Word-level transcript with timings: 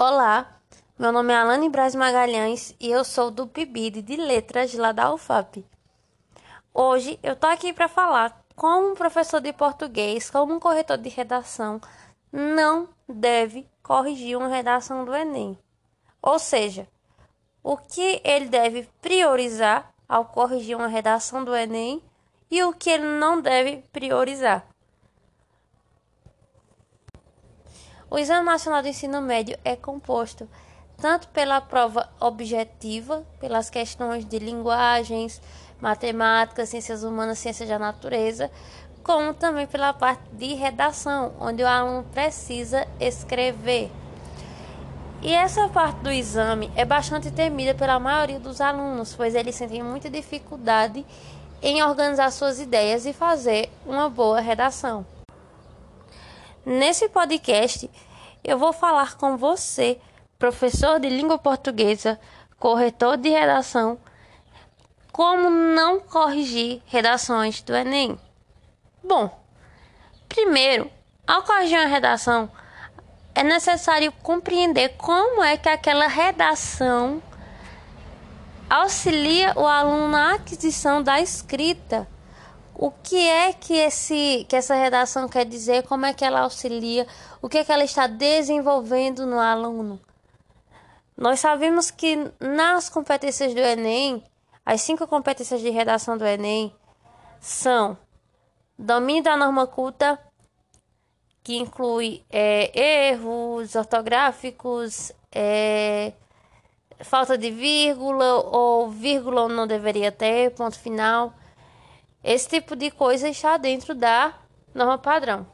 Olá, 0.00 0.46
meu 0.96 1.10
nome 1.10 1.32
é 1.32 1.36
Alane 1.36 1.68
Braz 1.68 1.92
Magalhães 1.92 2.72
e 2.78 2.88
eu 2.88 3.02
sou 3.02 3.32
do 3.32 3.48
PIBID 3.48 4.00
de 4.00 4.14
Letras 4.14 4.72
lá 4.74 4.92
da 4.92 5.12
UFAP. 5.12 5.66
Hoje 6.72 7.18
eu 7.20 7.34
tô 7.34 7.48
aqui 7.48 7.72
para 7.72 7.88
falar 7.88 8.44
como 8.54 8.92
um 8.92 8.94
professor 8.94 9.40
de 9.40 9.52
português, 9.52 10.30
como 10.30 10.54
um 10.54 10.60
corretor 10.60 10.98
de 10.98 11.08
redação, 11.08 11.80
não 12.30 12.88
deve 13.08 13.68
corrigir 13.82 14.38
uma 14.38 14.46
redação 14.46 15.04
do 15.04 15.12
Enem. 15.12 15.58
Ou 16.22 16.38
seja, 16.38 16.86
o 17.60 17.76
que 17.76 18.20
ele 18.22 18.46
deve 18.46 18.88
priorizar 19.02 19.92
ao 20.08 20.26
corrigir 20.26 20.76
uma 20.76 20.86
redação 20.86 21.42
do 21.42 21.56
Enem 21.56 22.00
e 22.48 22.62
o 22.62 22.72
que 22.72 22.88
ele 22.88 23.18
não 23.18 23.40
deve 23.40 23.78
priorizar. 23.92 24.64
O 28.10 28.16
Exame 28.16 28.46
Nacional 28.46 28.80
do 28.80 28.88
Ensino 28.88 29.20
Médio 29.20 29.58
é 29.62 29.76
composto 29.76 30.48
tanto 30.96 31.28
pela 31.28 31.60
prova 31.60 32.08
objetiva, 32.18 33.22
pelas 33.38 33.70
questões 33.70 34.24
de 34.24 34.38
linguagens, 34.38 35.40
matemática, 35.80 36.66
ciências 36.66 37.04
humanas, 37.04 37.38
ciências 37.38 37.68
da 37.68 37.78
natureza, 37.78 38.50
como 39.04 39.32
também 39.32 39.66
pela 39.66 39.92
parte 39.92 40.22
de 40.32 40.54
redação, 40.54 41.34
onde 41.38 41.62
o 41.62 41.68
aluno 41.68 42.02
precisa 42.12 42.88
escrever. 42.98 43.92
E 45.20 45.32
essa 45.32 45.68
parte 45.68 45.98
do 46.00 46.10
exame 46.10 46.72
é 46.74 46.84
bastante 46.84 47.30
temida 47.30 47.74
pela 47.74 48.00
maioria 48.00 48.40
dos 48.40 48.60
alunos, 48.60 49.14
pois 49.14 49.34
eles 49.34 49.54
sentem 49.54 49.82
muita 49.82 50.08
dificuldade 50.08 51.04
em 51.60 51.82
organizar 51.82 52.30
suas 52.32 52.58
ideias 52.58 53.04
e 53.04 53.12
fazer 53.12 53.68
uma 53.84 54.08
boa 54.08 54.40
redação. 54.40 55.17
Nesse 56.64 57.08
podcast, 57.08 57.90
eu 58.44 58.58
vou 58.58 58.72
falar 58.72 59.16
com 59.16 59.36
você, 59.36 59.98
professor 60.38 61.00
de 61.00 61.08
língua 61.08 61.38
portuguesa, 61.38 62.20
corretor 62.58 63.16
de 63.16 63.28
redação, 63.28 63.98
como 65.12 65.48
não 65.48 66.00
corrigir 66.00 66.82
redações 66.86 67.62
do 67.62 67.74
Enem. 67.74 68.18
Bom, 69.02 69.30
primeiro, 70.28 70.90
ao 71.26 71.42
corrigir 71.42 71.78
uma 71.78 71.86
redação, 71.86 72.50
é 73.34 73.42
necessário 73.42 74.12
compreender 74.22 74.90
como 74.98 75.42
é 75.42 75.56
que 75.56 75.68
aquela 75.68 76.08
redação 76.08 77.22
auxilia 78.68 79.52
o 79.56 79.66
aluno 79.66 80.08
na 80.08 80.34
aquisição 80.34 81.02
da 81.02 81.20
escrita 81.20 82.06
o 82.78 82.92
que 82.92 83.28
é 83.28 83.52
que, 83.52 83.74
esse, 83.74 84.46
que 84.48 84.54
essa 84.54 84.72
redação 84.76 85.28
quer 85.28 85.44
dizer, 85.44 85.82
como 85.82 86.06
é 86.06 86.14
que 86.14 86.24
ela 86.24 86.42
auxilia, 86.42 87.08
o 87.42 87.48
que 87.48 87.58
é 87.58 87.64
que 87.64 87.72
ela 87.72 87.82
está 87.82 88.06
desenvolvendo 88.06 89.26
no 89.26 89.40
aluno. 89.40 90.00
Nós 91.16 91.40
sabemos 91.40 91.90
que 91.90 92.30
nas 92.38 92.88
competências 92.88 93.52
do 93.52 93.58
Enem, 93.58 94.22
as 94.64 94.80
cinco 94.80 95.08
competências 95.08 95.60
de 95.60 95.70
redação 95.70 96.16
do 96.16 96.24
Enem 96.24 96.72
são 97.40 97.98
domínio 98.78 99.24
da 99.24 99.36
norma 99.36 99.66
culta, 99.66 100.16
que 101.42 101.56
inclui 101.56 102.22
é, 102.30 103.10
erros 103.10 103.74
ortográficos, 103.74 105.10
é, 105.32 106.12
falta 107.00 107.36
de 107.36 107.50
vírgula 107.50 108.34
ou 108.34 108.88
vírgula 108.88 109.48
não 109.48 109.66
deveria 109.66 110.12
ter, 110.12 110.52
ponto 110.52 110.78
final 110.78 111.34
esse 112.22 112.48
tipo 112.48 112.74
de 112.74 112.90
coisa 112.90 113.28
está 113.28 113.56
dentro 113.56 113.94
da 113.94 114.34
norma 114.74 114.98
padrão. 114.98 115.46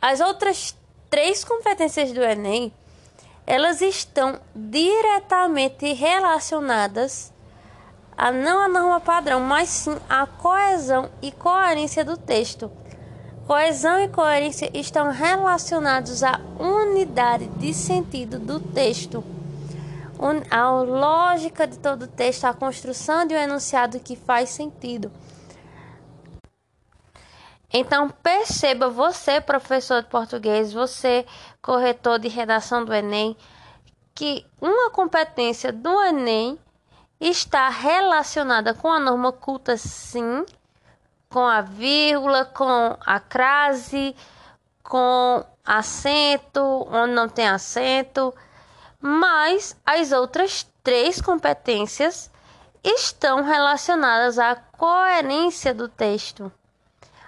As 0.00 0.20
outras 0.20 0.76
três 1.08 1.44
competências 1.44 2.12
do 2.12 2.22
Enem, 2.22 2.72
elas 3.46 3.80
estão 3.80 4.40
diretamente 4.54 5.92
relacionadas 5.92 7.32
a 8.16 8.32
não 8.32 8.60
a 8.60 8.68
norma 8.68 9.00
padrão, 9.00 9.40
mas 9.40 9.68
sim 9.68 9.96
a 10.08 10.26
coesão 10.26 11.08
e 11.22 11.30
coerência 11.30 12.04
do 12.04 12.16
texto. 12.16 12.70
Coesão 13.46 14.00
e 14.00 14.08
coerência 14.08 14.70
estão 14.74 15.10
relacionados 15.10 16.22
à 16.22 16.38
unidade 16.58 17.46
de 17.46 17.72
sentido 17.72 18.38
do 18.38 18.60
texto 18.60 19.24
a 20.50 20.70
lógica 20.70 21.66
de 21.66 21.78
todo 21.78 22.02
o 22.02 22.08
texto, 22.08 22.44
a 22.44 22.54
construção 22.54 23.26
de 23.26 23.34
um 23.34 23.38
enunciado 23.38 24.00
que 24.00 24.16
faz 24.16 24.50
sentido. 24.50 25.10
Então 27.72 28.08
perceba 28.08 28.88
você, 28.88 29.40
professor 29.40 30.02
de 30.02 30.08
português, 30.08 30.72
você, 30.72 31.26
corretor 31.60 32.18
de 32.18 32.28
redação 32.28 32.84
do 32.84 32.94
Enem, 32.94 33.36
que 34.14 34.44
uma 34.60 34.90
competência 34.90 35.70
do 35.70 36.02
Enem 36.02 36.58
está 37.20 37.68
relacionada 37.68 38.72
com 38.74 38.90
a 38.90 38.98
norma 38.98 39.32
culta, 39.32 39.76
sim, 39.76 40.44
com 41.28 41.46
a 41.46 41.60
vírgula, 41.60 42.44
com 42.46 42.96
a 43.04 43.20
crase, 43.20 44.16
com 44.82 45.44
acento, 45.64 46.60
onde 46.90 47.12
não 47.12 47.28
tem 47.28 47.46
acento 47.46 48.34
mas 49.00 49.76
as 49.84 50.12
outras 50.12 50.66
três 50.82 51.20
competências 51.20 52.30
estão 52.82 53.42
relacionadas 53.42 54.38
à 54.38 54.56
coerência 54.56 55.74
do 55.74 55.88
texto, 55.88 56.50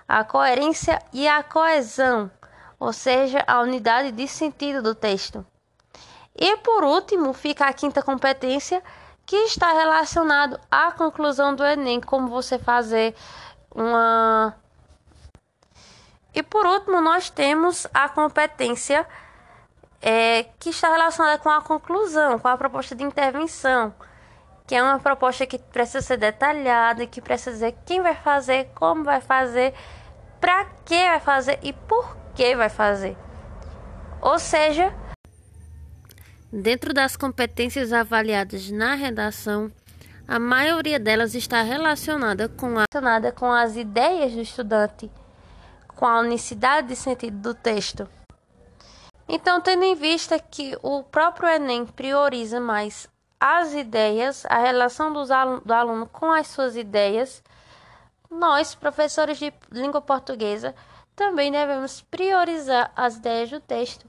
a 0.08 0.24
coerência 0.24 1.00
e 1.12 1.28
a 1.28 1.42
coesão, 1.42 2.30
ou 2.78 2.92
seja, 2.92 3.44
a 3.46 3.60
unidade 3.60 4.12
de 4.12 4.26
sentido 4.26 4.82
do 4.82 4.94
texto. 4.94 5.44
E 6.34 6.56
por 6.58 6.84
último, 6.84 7.32
fica 7.32 7.66
a 7.66 7.72
quinta 7.72 8.02
competência, 8.02 8.82
que 9.26 9.36
está 9.36 9.72
relacionado 9.72 10.58
à 10.70 10.90
conclusão 10.90 11.54
do 11.54 11.64
Enem, 11.64 12.00
como 12.00 12.28
você 12.28 12.58
fazer 12.58 13.14
uma 13.72 14.56
E 16.34 16.42
por 16.42 16.66
último, 16.66 17.00
nós 17.00 17.30
temos 17.30 17.86
a 17.92 18.08
competência 18.08 19.06
é, 20.00 20.44
que 20.58 20.70
está 20.70 20.90
relacionada 20.90 21.38
com 21.38 21.50
a 21.50 21.60
conclusão, 21.60 22.38
com 22.38 22.48
a 22.48 22.56
proposta 22.56 22.94
de 22.94 23.04
intervenção, 23.04 23.94
que 24.66 24.74
é 24.74 24.82
uma 24.82 24.98
proposta 24.98 25.46
que 25.46 25.58
precisa 25.58 26.00
ser 26.00 26.16
detalhada, 26.16 27.06
que 27.06 27.20
precisa 27.20 27.52
dizer 27.52 27.76
quem 27.84 28.00
vai 28.00 28.14
fazer, 28.14 28.70
como 28.74 29.04
vai 29.04 29.20
fazer, 29.20 29.74
para 30.40 30.64
que 30.84 30.94
vai 30.94 31.20
fazer 31.20 31.58
e 31.62 31.72
por 31.72 32.16
que 32.34 32.56
vai 32.56 32.68
fazer. 32.68 33.16
Ou 34.22 34.38
seja, 34.38 34.94
dentro 36.52 36.94
das 36.94 37.16
competências 37.16 37.92
avaliadas 37.92 38.70
na 38.70 38.94
redação, 38.94 39.70
a 40.26 40.38
maioria 40.38 40.98
delas 40.98 41.34
está 41.34 41.62
relacionada 41.62 42.48
com, 42.48 42.78
a, 42.78 42.84
relacionada 42.92 43.32
com 43.32 43.52
as 43.52 43.76
ideias 43.76 44.32
do 44.32 44.40
estudante, 44.40 45.10
com 45.88 46.06
a 46.06 46.20
unicidade 46.20 46.88
de 46.88 46.96
sentido 46.96 47.36
do 47.38 47.54
texto. 47.54 48.08
Então, 49.32 49.60
tendo 49.60 49.84
em 49.84 49.94
vista 49.94 50.40
que 50.40 50.76
o 50.82 51.04
próprio 51.04 51.48
Enem 51.48 51.86
prioriza 51.86 52.58
mais 52.58 53.08
as 53.38 53.72
ideias, 53.72 54.44
a 54.46 54.58
relação 54.58 55.12
do 55.12 55.72
aluno 55.72 56.08
com 56.08 56.32
as 56.32 56.48
suas 56.48 56.74
ideias, 56.74 57.40
nós, 58.28 58.74
professores 58.74 59.38
de 59.38 59.52
língua 59.70 60.00
portuguesa, 60.00 60.74
também 61.14 61.52
devemos 61.52 62.00
priorizar 62.00 62.90
as 62.96 63.18
ideias 63.18 63.50
do 63.50 63.60
texto. 63.60 64.04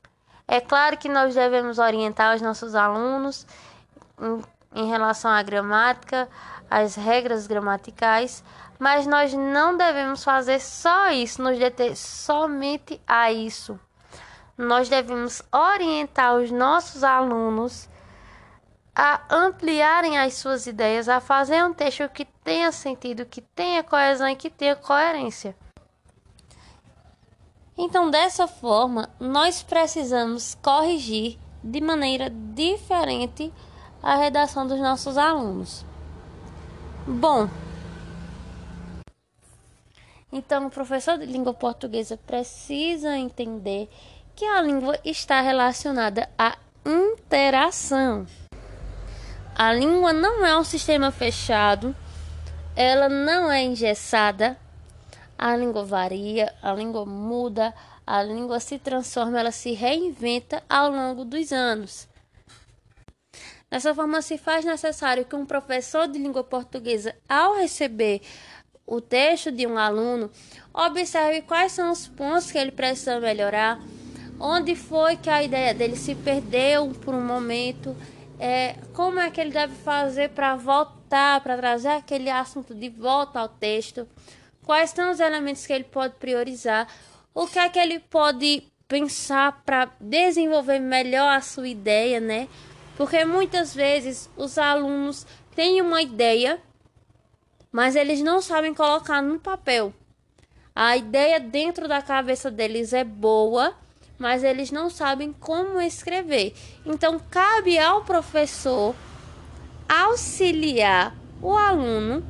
É 0.48 0.60
claro 0.60 0.98
que 0.98 1.08
nós 1.08 1.36
devemos 1.36 1.78
orientar 1.78 2.36
os 2.36 2.42
nossos 2.42 2.74
alunos 2.74 3.46
em, 4.20 4.82
em 4.82 4.90
relação 4.90 5.30
à 5.30 5.44
gramática, 5.44 6.28
às 6.68 6.96
regras 6.96 7.46
gramaticais, 7.46 8.44
mas 8.80 9.06
nós 9.06 9.36
não 9.36 9.78
devemos 9.78 10.24
fazer 10.24 10.60
só 10.60 11.12
isso, 11.12 11.44
nos 11.44 11.60
deter 11.60 11.96
somente 11.96 13.00
a 13.06 13.32
isso 13.32 13.80
nós 14.58 14.90
devemos 14.90 15.42
orientar 15.52 16.36
os 16.36 16.52
nossos 16.52 17.04
alunos 17.04 17.90
a 18.96 19.22
ampliarem 19.30 20.18
as 20.18 20.36
suas 20.36 20.68
ideias, 20.68 21.08
a 21.08 21.20
fazer 21.20 21.64
um 21.64 21.74
texto 21.74 22.08
que 22.10 22.26
tenha 22.44 22.72
sentido, 22.72 23.26
que 23.26 23.42
tenha 23.42 23.84
coesão 23.84 24.28
e 24.28 24.36
que 24.36 24.50
tenha 24.50 24.76
coerência. 24.76 25.56
Então, 27.78 28.12
dessa 28.12 28.48
forma, 28.48 29.10
nós 29.20 29.64
precisamos 29.64 30.56
corrigir 30.62 31.40
de 31.64 31.80
maneira 31.80 32.30
diferente 32.30 33.52
a 34.04 34.16
redação 34.16 34.68
dos 34.68 34.80
nossos 34.80 35.18
alunos. 35.18 35.86
Bom, 37.08 37.50
então 40.32 40.68
o 40.68 40.70
professor 40.70 41.18
de 41.18 41.26
língua 41.26 41.54
portuguesa 41.54 42.16
precisa 42.16 43.18
entender 43.18 43.90
que 44.36 44.46
a 44.46 44.62
língua 44.62 45.00
está 45.04 45.42
relacionada 45.42 46.30
à 46.38 46.58
interação. 46.86 48.26
A 49.56 49.74
língua 49.74 50.14
não 50.14 50.46
é 50.46 50.58
um 50.58 50.64
sistema 50.64 51.12
fechado, 51.12 51.96
ela 52.76 53.08
não 53.10 53.52
é 53.52 53.64
engessada. 53.64 54.58
A 55.38 55.56
língua 55.56 55.84
varia, 55.84 56.54
a 56.62 56.74
língua 56.74 57.06
muda, 57.06 57.74
A 58.06 58.24
língua 58.24 58.60
se 58.60 58.78
transforma, 58.80 59.40
ela 59.40 59.52
se 59.52 59.72
reinventa 59.74 60.62
ao 60.68 60.92
longo 60.92 61.24
dos 61.24 61.52
anos. 61.52 62.08
Dessa 63.70 63.96
forma, 63.96 64.22
se 64.22 64.38
faz 64.38 64.66
necessário 64.66 65.24
que 65.24 65.36
um 65.36 65.46
professor 65.46 66.08
de 66.08 66.20
língua 66.20 66.44
portuguesa, 66.44 67.16
ao 67.30 67.56
receber 67.56 68.22
o 68.86 69.00
texto 69.00 69.50
de 69.50 69.66
um 69.66 69.78
aluno, 69.78 70.30
observe 70.74 71.44
quais 71.44 71.72
são 71.72 71.90
os 71.92 72.08
pontos 72.08 72.52
que 72.52 72.58
ele 72.58 72.72
precisa 72.72 73.18
melhorar, 73.20 73.80
onde 74.42 74.76
foi 74.76 75.16
que 75.16 75.30
a 75.30 75.44
ideia 75.44 75.74
dele 75.74 75.96
se 75.96 76.16
perdeu 76.16 76.90
por 77.04 77.14
um 77.14 77.24
momento, 77.24 77.96
é, 78.40 78.76
como 78.94 79.20
é 79.20 79.30
que 79.30 79.40
ele 79.40 79.52
deve 79.52 79.76
fazer 79.76 80.30
para 80.32 80.56
voltar, 80.56 81.42
para 81.42 81.56
trazer 81.56 81.90
aquele 81.90 82.30
assunto 82.30 82.74
de 82.74 82.90
volta 82.90 83.40
ao 83.40 83.48
texto, 83.48 84.08
quais 84.64 84.90
são 84.90 85.12
os 85.12 85.20
elementos 85.20 85.66
que 85.66 85.72
ele 85.72 85.84
pode 85.84 86.16
priorizar, 86.16 86.88
o 87.34 87.46
que 87.46 87.60
é 87.60 87.70
que 87.70 87.78
ele 87.78 88.00
pode 88.00 88.64
pensar 88.88 89.62
para 89.64 89.90
desenvolver 90.00 90.80
melhor 90.80 91.38
a 91.38 91.42
sua 91.42 91.68
ideia, 91.68 92.20
né? 92.20 92.50
Porque 92.98 93.24
muitas 93.24 93.74
vezes 93.74 94.30
os 94.36 94.58
alunos 94.58 95.26
têm 95.56 95.82
uma 95.82 96.02
ideia, 96.02 96.60
mas 97.72 97.96
eles 97.96 98.22
não 98.22 98.42
sabem 98.42 98.74
colocar 98.74 99.22
no 99.22 99.40
papel. 99.40 99.94
A 100.76 100.98
ideia 100.98 101.40
dentro 101.40 101.88
da 101.88 102.02
cabeça 102.02 102.50
deles 102.50 102.92
é 102.92 103.04
boa, 103.04 103.76
mas 104.22 104.44
eles 104.44 104.70
não 104.70 104.88
sabem 104.88 105.34
como 105.34 105.82
escrever. 105.82 106.54
Então, 106.86 107.20
cabe 107.32 107.80
ao 107.80 108.04
professor 108.04 108.96
auxiliar 109.90 111.16
o 111.42 111.56
aluno 111.58 112.24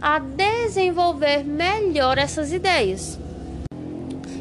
a 0.00 0.20
desenvolver 0.20 1.42
melhor 1.44 2.18
essas 2.18 2.52
ideias. 2.52 3.18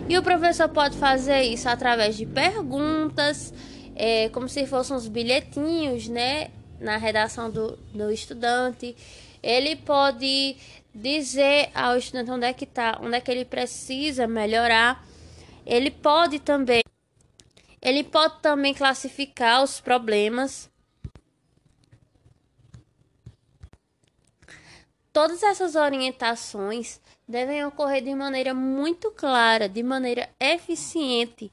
E 0.07 0.15
o 0.15 0.21
professor 0.21 0.69
pode 0.69 0.95
fazer 0.97 1.41
isso 1.41 1.67
através 1.67 2.15
de 2.15 2.27
perguntas, 2.27 3.51
é, 3.95 4.29
como 4.29 4.47
se 4.47 4.67
fossem 4.67 4.95
uns 4.95 5.07
bilhetinhos, 5.07 6.07
né? 6.07 6.51
Na 6.79 6.97
redação 6.97 7.49
do, 7.49 7.77
do 7.91 8.11
estudante. 8.11 8.95
Ele 9.41 9.75
pode 9.75 10.55
dizer 10.93 11.69
ao 11.73 11.97
estudante 11.97 12.29
onde 12.29 12.45
é 12.45 12.53
que 12.53 12.67
tá, 12.67 12.99
onde 13.01 13.15
é 13.15 13.21
que 13.21 13.31
ele 13.31 13.45
precisa 13.45 14.27
melhorar. 14.27 15.03
Ele 15.65 15.91
pode 15.91 16.39
também 16.39 16.81
ele 17.81 18.03
pode 18.03 18.39
também 18.41 18.75
classificar 18.75 19.63
os 19.63 19.81
problemas. 19.81 20.69
Todas 25.11 25.41
essas 25.41 25.75
orientações 25.75 27.01
devem 27.27 27.65
ocorrer 27.65 28.03
de 28.03 28.13
maneira 28.13 28.53
muito 28.53 29.09
clara, 29.11 29.67
de 29.67 29.81
maneira 29.81 30.29
eficiente, 30.39 31.51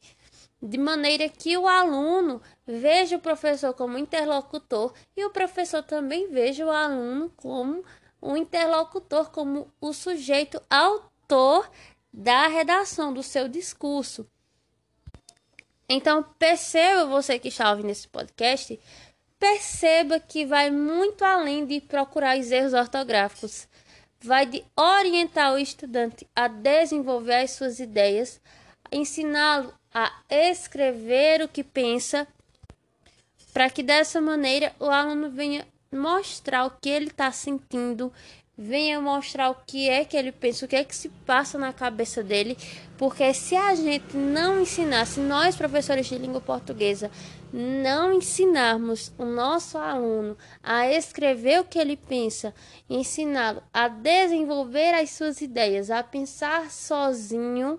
de 0.60 0.76
maneira 0.76 1.28
que 1.28 1.56
o 1.56 1.66
aluno 1.66 2.42
veja 2.66 3.16
o 3.16 3.20
professor 3.20 3.72
como 3.72 3.96
interlocutor 3.96 4.92
e 5.16 5.24
o 5.24 5.30
professor 5.30 5.82
também 5.82 6.28
veja 6.28 6.66
o 6.66 6.70
aluno 6.70 7.32
como 7.36 7.82
o 8.20 8.36
interlocutor, 8.36 9.30
como 9.30 9.72
o 9.80 9.92
sujeito 9.92 10.60
autor 10.68 11.68
da 12.12 12.46
redação 12.48 13.12
do 13.12 13.22
seu 13.22 13.48
discurso. 13.48 14.26
Então, 15.88 16.22
perceba 16.38 17.06
você 17.06 17.38
que 17.38 17.48
está 17.48 17.70
ouvindo 17.70 17.90
esse 17.90 18.06
podcast, 18.08 18.78
perceba 19.38 20.20
que 20.20 20.44
vai 20.44 20.70
muito 20.70 21.24
além 21.24 21.64
de 21.64 21.80
procurar 21.80 22.38
os 22.38 22.50
erros 22.50 22.74
ortográficos 22.74 23.66
vai 24.20 24.46
de 24.46 24.64
orientar 24.76 25.52
o 25.52 25.58
estudante 25.58 26.26
a 26.34 26.48
desenvolver 26.48 27.42
as 27.42 27.52
suas 27.52 27.78
ideias, 27.78 28.40
ensiná-lo 28.90 29.72
a 29.92 30.12
escrever 30.28 31.42
o 31.42 31.48
que 31.48 31.62
pensa, 31.62 32.26
para 33.52 33.70
que 33.70 33.82
dessa 33.82 34.20
maneira 34.20 34.74
o 34.78 34.86
aluno 34.86 35.30
venha 35.30 35.66
mostrar 35.92 36.66
o 36.66 36.70
que 36.70 36.88
ele 36.88 37.08
está 37.08 37.32
sentindo, 37.32 38.12
venha 38.58 39.00
mostrar 39.00 39.50
o 39.50 39.54
que 39.54 39.88
é 39.88 40.04
que 40.04 40.16
ele 40.16 40.32
pensa, 40.32 40.64
o 40.64 40.68
que 40.68 40.74
é 40.74 40.82
que 40.82 40.96
se 40.96 41.08
passa 41.24 41.56
na 41.56 41.72
cabeça 41.72 42.24
dele, 42.24 42.58
porque 42.96 43.32
se 43.32 43.54
a 43.54 43.72
gente 43.76 44.16
não 44.16 44.60
ensinar, 44.60 45.06
se 45.06 45.20
nós 45.20 45.54
professores 45.54 46.06
de 46.06 46.18
língua 46.18 46.40
portuguesa 46.40 47.08
não 47.52 48.12
ensinarmos 48.12 49.12
o 49.16 49.24
nosso 49.24 49.78
aluno 49.78 50.36
a 50.60 50.90
escrever 50.90 51.60
o 51.60 51.64
que 51.64 51.78
ele 51.78 51.96
pensa, 51.96 52.52
ensiná-lo 52.90 53.62
a 53.72 53.86
desenvolver 53.86 54.92
as 54.94 55.10
suas 55.10 55.40
ideias, 55.40 55.88
a 55.88 56.02
pensar 56.02 56.68
sozinho, 56.70 57.78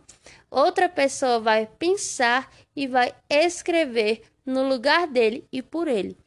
outra 0.50 0.88
pessoa 0.88 1.42
vai 1.42 1.68
pensar 1.78 2.50
e 2.74 2.88
vai 2.88 3.14
escrever 3.30 4.22
no 4.46 4.68
lugar 4.68 5.08
dele 5.08 5.46
e 5.52 5.62
por 5.62 5.90
ele. 5.90 6.18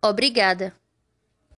Obrigada. 0.00 0.83